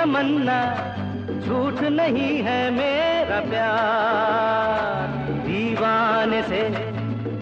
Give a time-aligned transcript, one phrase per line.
[0.00, 0.58] तमन्ना
[1.44, 5.10] झूठ नहीं है मेरा प्यार।
[5.46, 6.60] दीवाने से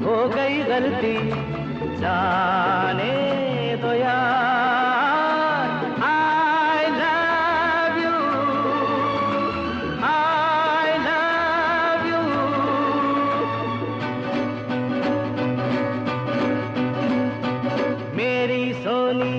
[0.01, 1.15] हो गई गलती,
[2.01, 3.13] जाने
[3.83, 5.69] दो यार।
[6.09, 8.17] I love you
[10.11, 12.21] I love you
[18.19, 19.37] मेरी सोनी,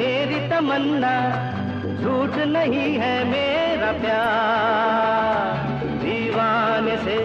[0.00, 1.14] मेरी तमन्ना
[2.32, 7.16] झूठ नहीं है मेरा प्यार। दीवाने से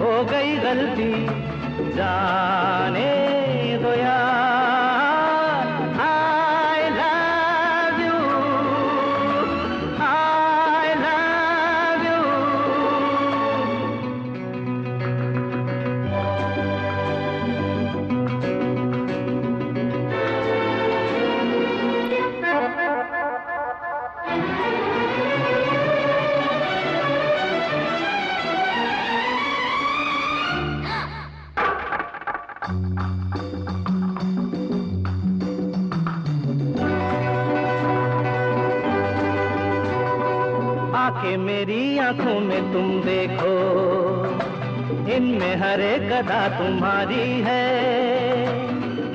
[0.00, 1.12] हो गई गलती
[1.96, 3.17] जाने
[32.68, 32.76] आके
[41.36, 43.56] मेरी आँखों में तुम देखो,
[45.12, 47.76] इनमें हर एक अदा तुम्हारी है।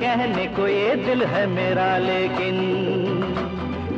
[0.00, 2.56] कहने को ये दिल है मेरा, लेकिन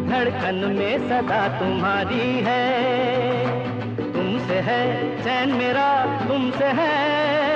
[0.09, 7.56] धड़कन में सदा तुम्हारी है। तुमसे है चैन मेरा, तुमसे है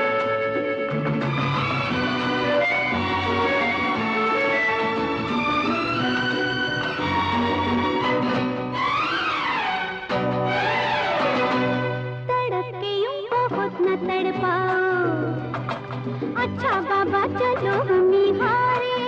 [16.41, 18.07] अच्छा बाबा, चलो हम
[18.37, 19.01] हारे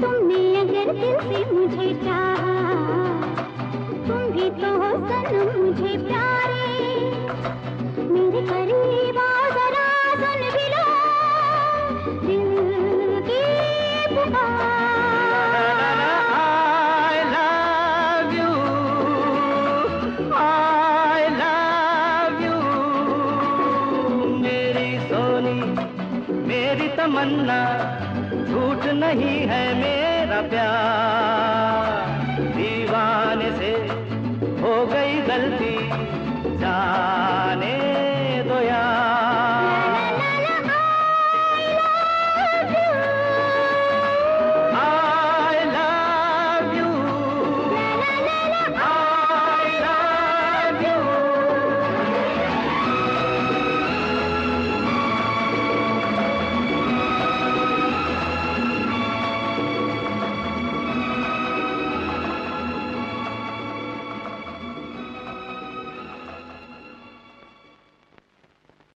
[0.00, 2.56] तुमने अगर दिल से मुझे चाहा,
[4.08, 6.68] तुम भी तो हो सनम मुझे प्यारे।
[25.40, 25.60] मेरी
[26.46, 27.58] मेरी तमन्ना
[28.48, 32.14] झूठ नहीं है मेरा प्यार।
[32.56, 33.72] दीवाने से
[34.60, 35.74] हो गई गलती
[36.58, 37.25] जाने